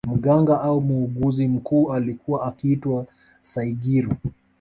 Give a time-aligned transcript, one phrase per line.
[0.07, 3.05] Mganga au muuguzi mkuu alikuwa akiitwa
[3.41, 4.13] Saigiro